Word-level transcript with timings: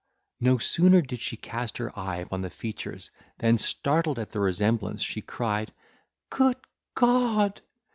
No 0.39 0.57
sooner 0.57 1.03
did 1.03 1.21
she 1.21 1.37
cast 1.37 1.77
her 1.77 1.91
eye 1.95 2.15
upon 2.17 2.41
the 2.41 2.49
features, 2.49 3.11
than, 3.37 3.59
startled 3.59 4.17
at 4.17 4.31
the 4.31 4.39
resemblance, 4.39 5.03
she 5.03 5.21
cried, 5.21 5.71
"Good 6.31 6.55
God!" 6.95 7.61